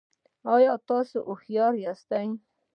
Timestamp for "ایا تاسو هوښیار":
0.53-1.73